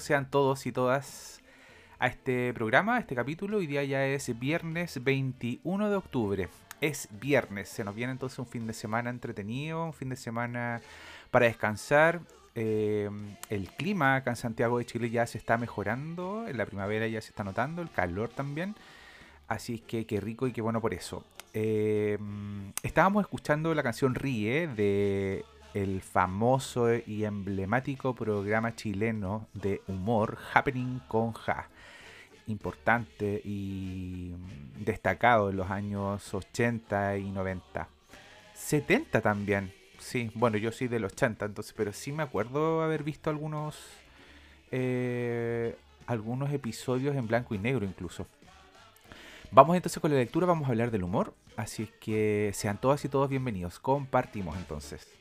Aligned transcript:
Sean 0.00 0.30
todos 0.30 0.66
y 0.66 0.72
todas 0.72 1.42
a 1.98 2.06
este 2.06 2.52
programa, 2.54 2.96
a 2.96 3.00
este 3.00 3.14
capítulo. 3.14 3.58
Hoy 3.58 3.66
día 3.66 3.82
ya 3.84 4.06
es 4.06 4.38
viernes 4.38 5.02
21 5.02 5.90
de 5.90 5.96
octubre. 5.96 6.48
Es 6.80 7.08
viernes, 7.20 7.68
se 7.68 7.82
nos 7.82 7.94
viene 7.94 8.12
entonces 8.12 8.38
un 8.38 8.46
fin 8.46 8.66
de 8.66 8.72
semana 8.72 9.10
entretenido, 9.10 9.84
un 9.84 9.92
fin 9.92 10.08
de 10.08 10.16
semana 10.16 10.80
para 11.30 11.46
descansar. 11.46 12.20
Eh, 12.54 13.10
el 13.50 13.70
clima 13.70 14.16
acá 14.16 14.30
en 14.30 14.36
Santiago 14.36 14.78
de 14.78 14.86
Chile 14.86 15.10
ya 15.10 15.26
se 15.26 15.38
está 15.38 15.58
mejorando, 15.58 16.46
en 16.46 16.56
la 16.56 16.66
primavera 16.66 17.06
ya 17.08 17.20
se 17.20 17.30
está 17.30 17.42
notando, 17.42 17.82
el 17.82 17.90
calor 17.90 18.28
también. 18.28 18.74
Así 19.48 19.80
que 19.80 20.06
qué 20.06 20.20
rico 20.20 20.46
y 20.46 20.52
qué 20.52 20.60
bueno 20.60 20.80
por 20.80 20.94
eso. 20.94 21.24
Eh, 21.54 22.18
estábamos 22.82 23.22
escuchando 23.22 23.74
la 23.74 23.82
canción 23.82 24.14
Ríe 24.14 24.68
de 24.68 25.44
el 25.74 26.00
famoso 26.02 26.94
y 26.94 27.24
emblemático 27.24 28.14
programa 28.14 28.74
chileno 28.74 29.46
de 29.54 29.82
humor 29.86 30.38
Happening 30.52 31.00
con 31.08 31.32
Ja. 31.32 31.68
Importante 32.46 33.42
y 33.44 34.32
destacado 34.78 35.50
en 35.50 35.56
los 35.56 35.70
años 35.70 36.32
80 36.32 37.18
y 37.18 37.30
90. 37.30 37.88
70 38.54 39.20
también. 39.20 39.72
Sí, 39.98 40.30
bueno, 40.34 40.56
yo 40.56 40.72
soy 40.72 40.88
del 40.88 41.04
80, 41.04 41.44
entonces, 41.44 41.74
pero 41.76 41.92
sí 41.92 42.12
me 42.12 42.22
acuerdo 42.22 42.82
haber 42.82 43.02
visto 43.02 43.28
algunos 43.28 43.76
eh, 44.70 45.76
algunos 46.06 46.50
episodios 46.52 47.16
en 47.16 47.26
blanco 47.26 47.54
y 47.54 47.58
negro 47.58 47.84
incluso. 47.84 48.26
Vamos 49.50 49.76
entonces 49.76 50.00
con 50.00 50.10
la 50.10 50.16
lectura, 50.18 50.46
vamos 50.46 50.68
a 50.68 50.70
hablar 50.70 50.90
del 50.90 51.04
humor, 51.04 51.34
así 51.56 51.90
que 52.00 52.50
sean 52.54 52.78
todas 52.78 53.04
y 53.04 53.08
todos 53.08 53.28
bienvenidos. 53.28 53.78
Compartimos 53.78 54.56
entonces. 54.56 55.17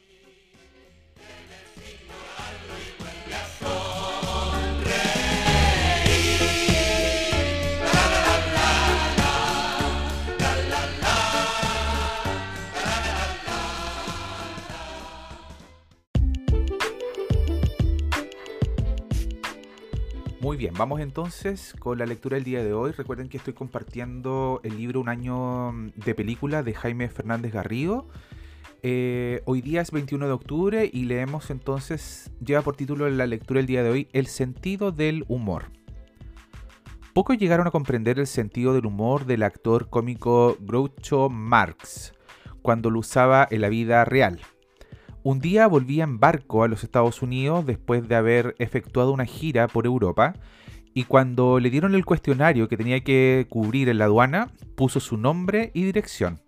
Bien, 20.58 20.74
vamos 20.76 21.02
entonces 21.02 21.76
con 21.78 22.00
la 22.00 22.08
lectura 22.08 22.34
del 22.34 22.44
día 22.44 22.64
de 22.64 22.74
hoy. 22.74 22.92
Recuerden 22.92 23.30
que 23.30 23.38
estoy 23.38 23.54
compartiendo 23.54 24.60
el 24.64 24.76
libro 24.76 25.00
Un 25.00 25.08
año 25.08 25.72
de 25.96 26.16
película 26.16 26.64
de 26.64 26.74
Jaime 26.74 27.10
Fernández 27.10 27.54
Garrido. 27.54 28.08
Eh, 28.82 29.44
hoy 29.46 29.62
día 29.62 29.82
es 29.82 29.92
21 29.92 30.26
de 30.26 30.32
octubre 30.32 30.90
y 30.92 31.04
leemos 31.04 31.52
entonces, 31.52 32.32
lleva 32.44 32.64
por 32.64 32.76
título 32.76 33.08
la 33.08 33.28
lectura 33.28 33.60
del 33.60 33.68
día 33.68 33.84
de 33.84 33.92
hoy, 33.92 34.08
El 34.14 34.26
sentido 34.26 34.92
del 34.92 35.26
humor. 35.28 35.66
Pocos 37.14 37.38
llegaron 37.38 37.68
a 37.68 37.72
comprender 37.72 38.18
el 38.18 38.26
sentido 38.26 38.74
del 38.74 38.88
humor 38.88 39.28
del 39.28 39.44
actor 39.44 39.92
cómico 39.92 40.58
Groucho 40.60 41.30
Marx 41.30 42.14
cuando 42.64 42.90
lo 42.90 42.98
usaba 42.98 43.48
en 43.52 43.62
la 43.62 43.70
vida 43.70 44.06
real. 44.06 44.42
Un 45.24 45.40
día 45.40 45.68
volvía 45.68 46.04
en 46.04 46.20
barco 46.20 46.64
a 46.64 46.68
los 46.68 46.84
Estados 46.84 47.22
Unidos 47.22 47.66
después 47.66 48.08
de 48.08 48.16
haber 48.16 48.56
efectuado 48.60 49.12
una 49.12 49.26
gira 49.26 49.68
por 49.68 49.86
Europa 49.86 50.34
y 50.94 51.04
cuando 51.04 51.60
le 51.60 51.70
dieron 51.70 51.96
el 51.96 52.06
cuestionario 52.06 52.68
que 52.68 52.78
tenía 52.78 53.04
que 53.04 53.46
cubrir 53.50 53.90
en 53.90 53.98
la 53.98 54.06
aduana, 54.06 54.52
puso 54.76 55.00
su 55.00 55.18
nombre 55.18 55.72
y 55.74 55.84
dirección, 55.84 56.42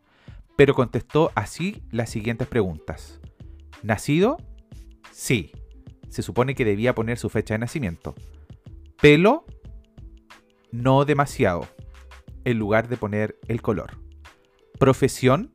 pero 0.56 0.74
contestó 0.74 1.32
así 1.36 1.84
las 1.92 2.10
siguientes 2.10 2.48
preguntas. 2.48 3.20
¿Nacido? 3.84 4.38
Sí. 5.12 5.52
Se 6.10 6.24
supone 6.24 6.56
que 6.56 6.66
debía 6.66 6.96
poner 6.96 7.20
su 7.20 7.30
fecha 7.30 7.54
de 7.54 7.60
nacimiento. 7.60 8.16
¿Pelo? 9.00 9.46
No 10.72 11.06
demasiado, 11.06 11.68
en 12.44 12.58
lugar 12.58 12.88
de 12.88 12.98
poner 12.98 13.38
el 13.48 13.62
color. 13.62 14.00
¿Profesión? 14.80 15.54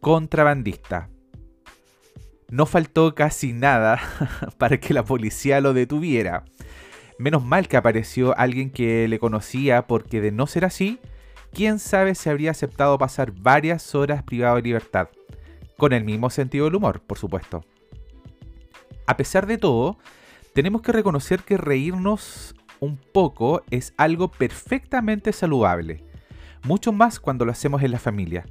Contrabandista 0.00 1.08
no 2.48 2.66
faltó 2.66 3.14
casi 3.14 3.52
nada 3.52 4.00
para 4.58 4.78
que 4.78 4.94
la 4.94 5.04
policía 5.04 5.60
lo 5.60 5.74
detuviera. 5.74 6.44
Menos 7.18 7.44
mal 7.44 7.68
que 7.68 7.76
apareció 7.76 8.36
alguien 8.38 8.70
que 8.70 9.08
le 9.08 9.18
conocía 9.18 9.86
porque 9.86 10.20
de 10.20 10.32
no 10.32 10.46
ser 10.46 10.64
así, 10.64 11.00
quién 11.52 11.78
sabe 11.78 12.14
si 12.14 12.28
habría 12.28 12.50
aceptado 12.50 12.98
pasar 12.98 13.32
varias 13.32 13.94
horas 13.94 14.22
privado 14.22 14.56
de 14.56 14.62
libertad. 14.62 15.08
Con 15.76 15.92
el 15.92 16.04
mismo 16.04 16.30
sentido 16.30 16.66
del 16.66 16.76
humor, 16.76 17.00
por 17.00 17.18
supuesto. 17.18 17.64
A 19.06 19.16
pesar 19.16 19.46
de 19.46 19.58
todo, 19.58 19.98
tenemos 20.54 20.82
que 20.82 20.92
reconocer 20.92 21.40
que 21.40 21.56
reírnos 21.56 22.54
un 22.80 22.96
poco 22.96 23.62
es 23.70 23.94
algo 23.96 24.30
perfectamente 24.30 25.32
saludable. 25.32 26.04
Mucho 26.64 26.92
más 26.92 27.20
cuando 27.20 27.44
lo 27.44 27.52
hacemos 27.52 27.82
en 27.82 27.92
la 27.92 27.98
familia 27.98 28.46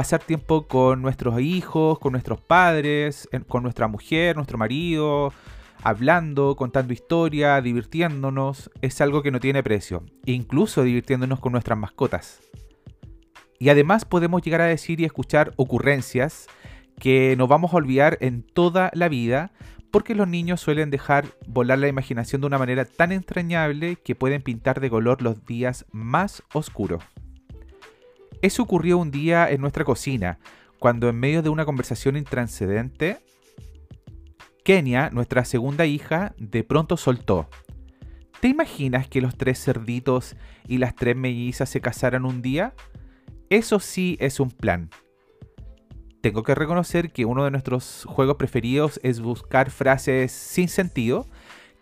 pasar 0.00 0.22
tiempo 0.22 0.66
con 0.66 1.02
nuestros 1.02 1.38
hijos, 1.42 1.98
con 1.98 2.12
nuestros 2.12 2.40
padres, 2.40 3.28
con 3.48 3.62
nuestra 3.62 3.86
mujer, 3.86 4.34
nuestro 4.34 4.56
marido, 4.56 5.30
hablando, 5.82 6.56
contando 6.56 6.94
historia, 6.94 7.60
divirtiéndonos, 7.60 8.70
es 8.80 8.98
algo 9.02 9.22
que 9.22 9.30
no 9.30 9.40
tiene 9.40 9.62
precio, 9.62 10.06
incluso 10.24 10.84
divirtiéndonos 10.84 11.38
con 11.38 11.52
nuestras 11.52 11.78
mascotas. 11.78 12.40
Y 13.58 13.68
además 13.68 14.06
podemos 14.06 14.40
llegar 14.40 14.62
a 14.62 14.68
decir 14.68 15.02
y 15.02 15.04
escuchar 15.04 15.52
ocurrencias 15.56 16.46
que 16.98 17.34
nos 17.36 17.50
vamos 17.50 17.74
a 17.74 17.76
olvidar 17.76 18.16
en 18.22 18.42
toda 18.42 18.90
la 18.94 19.10
vida 19.10 19.52
porque 19.90 20.14
los 20.14 20.28
niños 20.28 20.62
suelen 20.62 20.88
dejar 20.88 21.26
volar 21.46 21.78
la 21.78 21.88
imaginación 21.88 22.40
de 22.40 22.46
una 22.46 22.56
manera 22.56 22.86
tan 22.86 23.12
entrañable 23.12 23.96
que 23.96 24.14
pueden 24.14 24.40
pintar 24.40 24.80
de 24.80 24.88
color 24.88 25.20
los 25.20 25.44
días 25.44 25.84
más 25.92 26.42
oscuros. 26.54 27.02
Eso 28.42 28.62
ocurrió 28.62 28.98
un 28.98 29.10
día 29.10 29.50
en 29.50 29.60
nuestra 29.60 29.84
cocina, 29.84 30.38
cuando 30.78 31.08
en 31.08 31.20
medio 31.20 31.42
de 31.42 31.50
una 31.50 31.64
conversación 31.64 32.16
intranscendente, 32.16 33.18
Kenia, 34.64 35.10
nuestra 35.10 35.44
segunda 35.44 35.86
hija, 35.86 36.34
de 36.38 36.64
pronto 36.64 36.96
soltó. 36.96 37.48
¿Te 38.40 38.48
imaginas 38.48 39.06
que 39.08 39.20
los 39.20 39.36
tres 39.36 39.62
cerditos 39.62 40.36
y 40.66 40.78
las 40.78 40.94
tres 40.94 41.16
mellizas 41.16 41.68
se 41.68 41.80
casaran 41.80 42.24
un 42.24 42.40
día? 42.40 42.74
Eso 43.50 43.80
sí 43.80 44.16
es 44.20 44.40
un 44.40 44.50
plan. 44.50 44.88
Tengo 46.22 46.42
que 46.42 46.54
reconocer 46.54 47.12
que 47.12 47.24
uno 47.24 47.44
de 47.44 47.50
nuestros 47.50 48.04
juegos 48.06 48.36
preferidos 48.36 49.00
es 49.02 49.20
buscar 49.20 49.70
frases 49.70 50.32
sin 50.32 50.68
sentido 50.68 51.26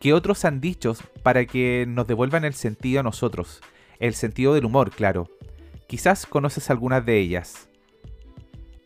que 0.00 0.12
otros 0.12 0.44
han 0.44 0.60
dicho 0.60 0.94
para 1.22 1.44
que 1.44 1.84
nos 1.88 2.06
devuelvan 2.06 2.44
el 2.44 2.54
sentido 2.54 3.00
a 3.00 3.02
nosotros. 3.02 3.60
El 3.98 4.14
sentido 4.14 4.54
del 4.54 4.64
humor, 4.64 4.90
claro. 4.90 5.28
Quizás 5.88 6.26
conoces 6.26 6.68
algunas 6.68 7.04
de 7.04 7.18
ellas. 7.18 7.70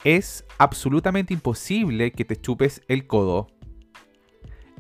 Es 0.05 0.45
absolutamente 0.57 1.35
imposible 1.35 2.13
que 2.13 2.25
te 2.25 2.41
chupes 2.41 2.81
el 2.87 3.09
codo. 3.09 3.49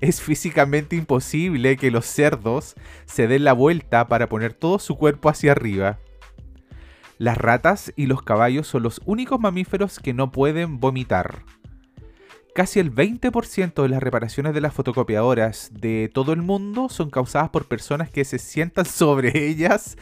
Es 0.00 0.20
físicamente 0.20 0.94
imposible 0.94 1.76
que 1.76 1.90
los 1.90 2.06
cerdos 2.06 2.76
se 3.06 3.26
den 3.26 3.42
la 3.42 3.52
vuelta 3.52 4.06
para 4.06 4.28
poner 4.28 4.54
todo 4.54 4.78
su 4.78 4.96
cuerpo 4.96 5.28
hacia 5.30 5.50
arriba. 5.50 5.98
Las 7.18 7.36
ratas 7.38 7.92
y 7.96 8.06
los 8.06 8.22
caballos 8.22 8.68
son 8.68 8.84
los 8.84 9.00
únicos 9.04 9.40
mamíferos 9.40 9.98
que 9.98 10.14
no 10.14 10.30
pueden 10.30 10.78
vomitar. 10.78 11.42
Casi 12.54 12.80
el 12.80 12.94
20% 12.94 13.82
de 13.82 13.88
las 13.88 14.02
reparaciones 14.02 14.52
de 14.52 14.60
las 14.60 14.74
fotocopiadoras 14.74 15.70
de 15.72 16.10
todo 16.12 16.34
el 16.34 16.42
mundo 16.42 16.90
son 16.90 17.08
causadas 17.08 17.48
por 17.48 17.66
personas 17.66 18.10
que 18.10 18.26
se 18.26 18.38
sientan 18.38 18.84
sobre 18.84 19.46
ellas 19.46 19.96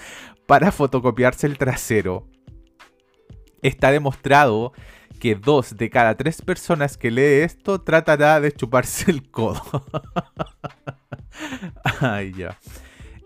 para 0.47 0.73
fotocopiarse 0.73 1.47
el 1.47 1.59
trasero. 1.59 2.27
Está 3.63 3.93
demostrado 3.93 4.73
que 5.21 5.37
dos 5.37 5.77
de 5.77 5.91
cada 5.91 6.17
tres 6.17 6.43
personas 6.43 6.97
que 6.97 7.11
lee 7.11 7.45
esto 7.45 7.83
tratará 7.83 8.41
de 8.41 8.51
chuparse 8.51 9.11
el 9.11 9.31
codo. 9.31 9.63
Ay, 12.01 12.33
ya. 12.33 12.59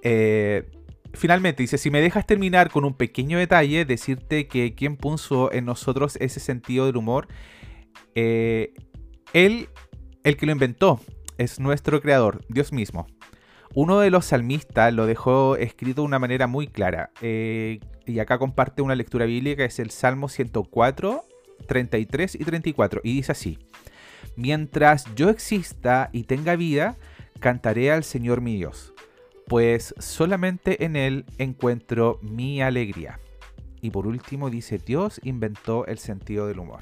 Eh, 0.03 0.69
finalmente 1.15 1.62
dice, 1.62 1.79
si 1.79 1.91
me 1.91 2.03
dejas 2.03 2.27
terminar 2.27 2.70
con 2.70 2.85
un 2.85 2.94
pequeño 2.94 3.38
detalle, 3.38 3.87
decirte 3.87 4.49
que 4.49 4.75
quien 4.75 4.97
puso 4.97 5.50
en 5.53 5.65
nosotros 5.65 6.19
ese 6.20 6.41
sentido 6.41 6.87
del 6.87 6.97
humor, 6.97 7.29
eh, 8.15 8.75
él, 9.35 9.69
el 10.23 10.37
que 10.37 10.47
lo 10.47 10.53
inventó, 10.53 11.01
es 11.37 11.61
nuestro 11.61 12.01
creador, 12.01 12.41
Dios 12.49 12.73
mismo. 12.73 13.07
Uno 13.75 13.99
de 13.99 14.11
los 14.11 14.27
salmistas 14.27 14.95
lo 14.95 15.05
dejó 15.05 15.57
escrito 15.57 16.03
de 16.03 16.07
una 16.07 16.21
manera 16.21 16.47
muy 16.47 16.69
clara. 16.69 17.11
Eh, 17.21 17.81
y 18.07 18.19
acá 18.21 18.39
comparte 18.39 18.81
una 18.81 18.95
lectura 18.95 19.27
bíblica, 19.27 19.65
es 19.65 19.81
el 19.81 19.91
Salmo 19.91 20.29
104, 20.29 21.25
33 21.67 22.35
y 22.37 22.45
34. 22.45 23.01
Y 23.03 23.15
dice 23.15 23.33
así, 23.33 23.59
Mientras 24.37 25.13
yo 25.15 25.31
exista 25.31 26.11
y 26.13 26.25
tenga 26.25 26.57
vida, 26.57 26.97
cantaré 27.41 27.93
al 27.93 28.05
Señor 28.05 28.41
mi 28.41 28.57
Dios, 28.57 28.95
pues 29.47 29.95
solamente 29.99 30.85
en 30.85 30.97
Él 30.97 31.25
encuentro 31.39 32.19
mi 32.23 32.63
alegría. 32.63 33.21
Y 33.81 33.91
por 33.91 34.07
último 34.07 34.51
dice, 34.51 34.79
Dios 34.79 35.21
inventó 35.25 35.87
el 35.87 35.99
sentido 35.99 36.47
del 36.47 36.59
humor. 36.59 36.81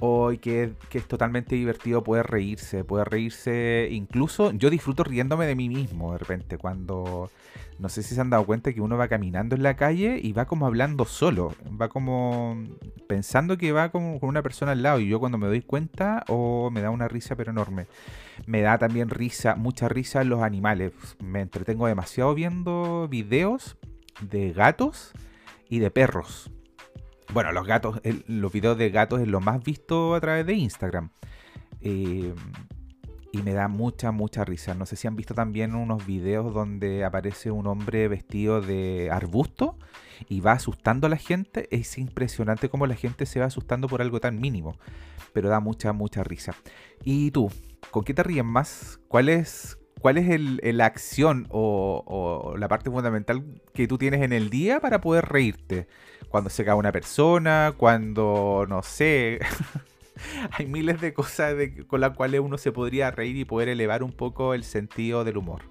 Hoy 0.00 0.38
que, 0.38 0.74
que, 0.90 0.98
es 0.98 1.06
totalmente 1.06 1.54
divertido 1.54 2.02
poder 2.02 2.26
reírse, 2.26 2.84
poder 2.84 3.08
reírse 3.08 3.88
incluso 3.90 4.50
yo 4.52 4.68
disfruto 4.68 5.04
riéndome 5.04 5.46
de 5.46 5.54
mí 5.54 5.68
mismo 5.68 6.12
de 6.12 6.18
repente 6.18 6.58
cuando 6.58 7.30
no 7.78 7.88
sé 7.88 8.02
si 8.02 8.14
se 8.14 8.20
han 8.20 8.30
dado 8.30 8.46
cuenta 8.46 8.72
que 8.72 8.80
uno 8.80 8.96
va 8.96 9.08
caminando 9.08 9.56
en 9.56 9.62
la 9.62 9.74
calle 9.76 10.20
y 10.22 10.32
va 10.32 10.44
como 10.44 10.66
hablando 10.66 11.04
solo, 11.04 11.54
va 11.80 11.88
como 11.88 12.62
pensando 13.08 13.58
que 13.58 13.72
va 13.72 13.90
como 13.90 14.20
con 14.20 14.28
una 14.28 14.42
persona 14.42 14.72
al 14.72 14.82
lado 14.82 15.00
y 15.00 15.08
yo 15.08 15.18
cuando 15.18 15.38
me 15.38 15.48
doy 15.48 15.60
cuenta 15.60 16.24
o 16.28 16.66
oh, 16.66 16.70
me 16.70 16.82
da 16.82 16.90
una 16.90 17.08
risa 17.08 17.34
pero 17.36 17.50
enorme. 17.50 17.86
Me 18.46 18.62
da 18.62 18.78
también 18.78 19.10
risa, 19.10 19.56
mucha 19.56 19.88
risa 19.88 20.22
en 20.22 20.28
los 20.28 20.42
animales. 20.42 20.92
Me 21.22 21.40
entretengo 21.40 21.86
demasiado 21.86 22.34
viendo 22.34 23.08
videos 23.08 23.76
de 24.20 24.52
gatos 24.52 25.12
y 25.68 25.80
de 25.80 25.90
perros. 25.90 26.50
Bueno, 27.32 27.52
los 27.52 27.66
gatos, 27.66 28.00
los 28.26 28.52
videos 28.52 28.78
de 28.78 28.90
gatos 28.90 29.20
es 29.20 29.28
lo 29.28 29.40
más 29.40 29.62
visto 29.62 30.14
a 30.14 30.20
través 30.20 30.46
de 30.46 30.54
Instagram. 30.54 31.10
Eh, 31.80 32.34
y 33.34 33.42
me 33.42 33.52
da 33.52 33.66
mucha, 33.66 34.12
mucha 34.12 34.44
risa. 34.44 34.74
No 34.74 34.86
sé 34.86 34.94
si 34.94 35.08
han 35.08 35.16
visto 35.16 35.34
también 35.34 35.74
unos 35.74 36.06
videos 36.06 36.54
donde 36.54 37.04
aparece 37.04 37.50
un 37.50 37.66
hombre 37.66 38.06
vestido 38.06 38.60
de 38.60 39.10
arbusto 39.10 39.76
y 40.28 40.40
va 40.40 40.52
asustando 40.52 41.08
a 41.08 41.10
la 41.10 41.16
gente. 41.16 41.66
Es 41.76 41.98
impresionante 41.98 42.68
cómo 42.68 42.86
la 42.86 42.94
gente 42.94 43.26
se 43.26 43.40
va 43.40 43.46
asustando 43.46 43.88
por 43.88 44.02
algo 44.02 44.20
tan 44.20 44.40
mínimo, 44.40 44.76
pero 45.32 45.48
da 45.48 45.58
mucha, 45.58 45.92
mucha 45.92 46.22
risa. 46.22 46.54
¿Y 47.02 47.32
tú? 47.32 47.50
¿Con 47.90 48.04
qué 48.04 48.14
te 48.14 48.22
ríes 48.22 48.44
más? 48.44 49.00
¿Cuál 49.08 49.28
es, 49.28 49.78
cuál 50.04 50.18
es 50.18 50.28
el, 50.28 50.60
la 50.76 50.84
acción 50.84 51.46
o, 51.48 52.04
o, 52.04 52.58
la 52.58 52.68
parte 52.68 52.90
fundamental 52.90 53.42
que 53.72 53.88
tú 53.88 53.96
tienes 53.96 54.20
en 54.20 54.34
el 54.34 54.50
día 54.50 54.78
para 54.78 55.00
poder 55.00 55.24
reírte? 55.24 55.88
Cuando 56.28 56.50
se 56.50 56.62
cae 56.62 56.74
una 56.74 56.92
persona, 56.92 57.72
cuando, 57.74 58.66
no 58.68 58.82
sé... 58.82 59.40
hay 60.50 60.66
miles 60.66 61.00
de 61.00 61.14
cosas 61.14 61.54
con 61.86 62.02
las 62.02 62.14
cuales 62.14 62.42
uno 62.42 62.58
se 62.58 62.70
podría 62.70 63.12
reír 63.12 63.38
y 63.38 63.46
poder 63.46 63.70
elevar 63.70 64.02
un 64.02 64.12
poco 64.12 64.52
el 64.52 64.64
sentido 64.64 65.24
del 65.24 65.38
humor. 65.38 65.62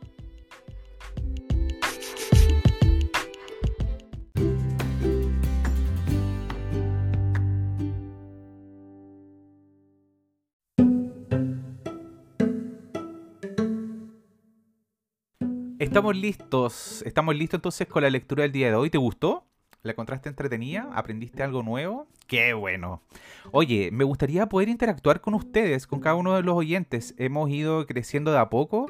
Estamos 15.93 16.17
listos, 16.17 17.03
estamos 17.05 17.35
listos 17.35 17.59
entonces 17.59 17.85
con 17.85 18.01
la 18.01 18.09
lectura 18.09 18.41
del 18.41 18.51
día 18.51 18.69
de 18.69 18.73
hoy. 18.73 18.89
¿Te 18.89 18.97
gustó? 18.97 19.45
¿La 19.83 19.91
encontraste 19.91 20.27
entretenida? 20.27 20.89
¿Aprendiste 20.91 21.43
algo 21.43 21.61
nuevo? 21.61 22.07
¡Qué 22.25 22.55
bueno! 22.55 23.03
Oye, 23.51 23.91
me 23.91 24.03
gustaría 24.03 24.49
poder 24.49 24.69
interactuar 24.69 25.21
con 25.21 25.35
ustedes, 25.35 25.85
con 25.85 25.99
cada 25.99 26.15
uno 26.15 26.33
de 26.33 26.41
los 26.41 26.55
oyentes. 26.55 27.13
Hemos 27.19 27.51
ido 27.51 27.85
creciendo 27.85 28.31
de 28.31 28.39
a 28.39 28.49
poco. 28.49 28.87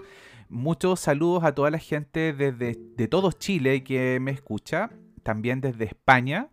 Muchos 0.48 1.02
saludos 1.02 1.44
a 1.44 1.54
toda 1.54 1.72
la 1.72 1.78
gente 1.78 2.32
desde 2.32 2.78
de 2.96 3.08
todo 3.10 3.34
Chile 3.34 3.84
que 3.84 4.20
me 4.22 4.32
escucha, 4.32 4.90
también 5.24 5.60
desde 5.60 5.84
España. 5.84 6.52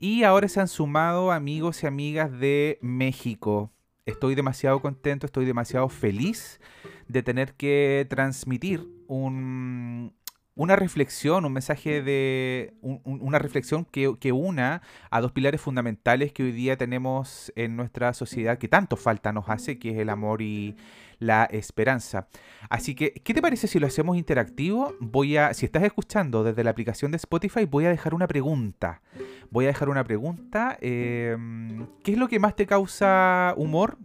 Y 0.00 0.24
ahora 0.24 0.48
se 0.48 0.58
han 0.58 0.66
sumado 0.66 1.30
amigos 1.30 1.84
y 1.84 1.86
amigas 1.86 2.32
de 2.32 2.80
México. 2.82 3.70
Estoy 4.06 4.34
demasiado 4.34 4.82
contento, 4.82 5.24
estoy 5.24 5.44
demasiado 5.44 5.88
feliz 5.88 6.60
de 7.06 7.22
tener 7.22 7.54
que 7.54 8.08
transmitir 8.10 8.93
un, 9.08 10.14
una 10.56 10.76
reflexión, 10.76 11.44
un 11.44 11.52
mensaje 11.52 12.02
de 12.02 12.74
una 12.82 13.38
reflexión 13.38 13.84
que, 13.84 14.16
que, 14.20 14.32
una 14.32 14.82
a 15.10 15.20
dos 15.20 15.32
pilares 15.32 15.60
fundamentales 15.60 16.32
que 16.32 16.44
hoy 16.44 16.52
día 16.52 16.76
tenemos 16.76 17.52
en 17.56 17.76
nuestra 17.76 18.14
sociedad 18.14 18.58
que 18.58 18.68
tanto 18.68 18.96
falta 18.96 19.32
nos 19.32 19.48
hace, 19.48 19.78
que 19.78 19.90
es 19.90 19.98
el 19.98 20.10
amor 20.10 20.42
y 20.42 20.76
la 21.18 21.44
esperanza. 21.44 22.28
Así 22.68 22.94
que, 22.94 23.12
¿qué 23.12 23.34
te 23.34 23.42
parece 23.42 23.66
si 23.66 23.78
lo 23.78 23.86
hacemos 23.86 24.16
interactivo? 24.16 24.94
Voy 25.00 25.36
a, 25.36 25.54
si 25.54 25.66
estás 25.66 25.82
escuchando 25.82 26.44
desde 26.44 26.62
la 26.62 26.70
aplicación 26.70 27.10
de 27.10 27.16
Spotify, 27.16 27.64
voy 27.64 27.86
a 27.86 27.90
dejar 27.90 28.14
una 28.14 28.28
pregunta. 28.28 29.02
Voy 29.50 29.64
a 29.64 29.68
dejar 29.68 29.88
una 29.88 30.04
pregunta. 30.04 30.76
Em, 30.80 31.86
¿Qué 32.02 32.12
es 32.12 32.18
lo 32.18 32.28
que 32.28 32.38
más 32.38 32.54
te 32.54 32.66
causa 32.66 33.54
humor? 33.56 33.98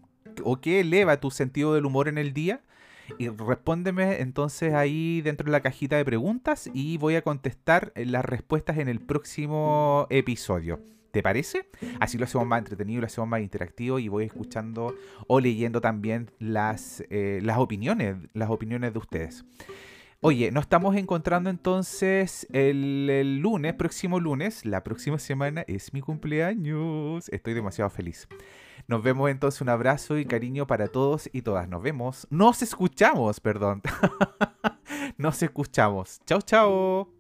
¿O 0.43 0.59
qué 0.61 0.79
eleva 0.79 1.19
tu 1.19 1.31
sentido 1.31 1.73
del 1.73 1.85
humor 1.85 2.07
en 2.07 2.17
el 2.17 2.33
día? 2.33 2.61
Y 3.17 3.29
respóndeme 3.29 4.21
entonces 4.21 4.73
ahí 4.73 5.21
dentro 5.21 5.45
de 5.45 5.51
la 5.51 5.61
cajita 5.61 5.97
de 5.97 6.06
preguntas 6.06 6.69
y 6.73 6.97
voy 6.97 7.15
a 7.15 7.21
contestar 7.21 7.91
las 7.95 8.23
respuestas 8.23 8.77
en 8.77 8.88
el 8.88 9.00
próximo 9.00 10.07
episodio. 10.09 10.79
¿Te 11.11 11.23
parece? 11.23 11.67
Así 12.00 12.17
lo 12.19 12.25
hacemos 12.25 12.45
más 12.45 12.59
entretenido, 12.59 13.01
lo 13.01 13.07
hacemos 13.07 13.27
más 13.27 13.41
interactivo 13.41 13.97
y 13.97 14.07
voy 14.09 14.25
escuchando 14.25 14.94
o 15.27 15.39
leyendo 15.39 15.81
también 15.81 16.29
las, 16.38 17.03
eh, 17.09 17.39
las 17.41 17.57
opiniones, 17.57 18.15
las 18.33 18.50
opiniones 18.50 18.94
de 18.94 19.00
ustedes. 19.00 19.44
Oye, 20.21 20.51
nos 20.51 20.63
estamos 20.63 20.97
encontrando 20.97 21.50
entonces 21.50 22.45
el, 22.51 23.38
lunes, 23.38 23.73
próximo 23.75 24.19
lunes. 24.19 24.65
La 24.65 24.83
próxima 24.83 25.17
semana 25.17 25.63
es 25.65 25.94
mi 25.94 26.01
cumpleaños. 26.01 27.29
Estoy 27.29 27.53
demasiado 27.53 27.89
feliz. 27.89 28.27
Nos 28.89 29.03
vemos 29.03 29.30
entonces, 29.30 29.62
un 29.62 29.69
abrazo 29.69 30.18
y 30.18 30.25
cariño 30.25 30.65
para 30.65 30.88
todos 30.88 31.30
y 31.31 31.44
todas. 31.44 31.69
Nos 31.69 31.83
vemos. 31.83 32.25
Nos 32.31 32.63
escuchamos, 32.63 33.39
perdón. 33.39 33.83
Nos 35.18 35.44
escuchamos. 35.44 36.19
Chao, 36.25 36.41
chao. 36.41 37.19